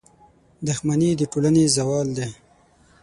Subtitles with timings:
[0.67, 2.27] •دښمني د ټولنې زوال دی.